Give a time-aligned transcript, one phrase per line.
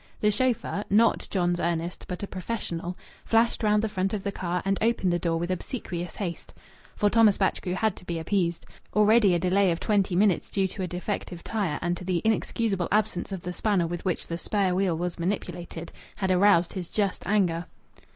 [0.21, 4.63] The chauffeur not John's Ernest, but a professional flashed round the front of the car
[4.65, 6.55] and opened the door with obsequious haste.
[6.95, 8.65] For Thomas Batchgrew had to be appeased.
[8.95, 12.87] Already a delay of twenty minutes due to a defective tire and to the inexcusable
[12.91, 17.27] absence of the spanner with which the spare wheel was manipulated had aroused his just
[17.27, 17.67] anger.